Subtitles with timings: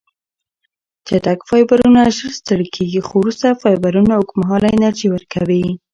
[1.07, 5.65] چټک فایبرونه ژر ستړې کېږي، خو ورو فایبرونه اوږدمهاله انرژي ورکوي.